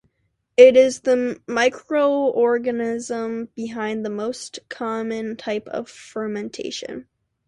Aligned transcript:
It 0.57 0.75
is 0.75 1.01
the 1.01 1.39
microorganism 1.47 3.49
behind 3.53 4.03
the 4.03 4.09
most 4.09 4.57
common 4.67 5.37
type 5.37 5.67
of 5.67 5.91
fermentation. 5.91 7.07